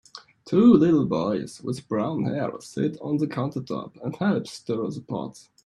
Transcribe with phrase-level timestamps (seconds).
[0.45, 5.49] Two little boys with brown hair sit on the countertop and help stir the pots.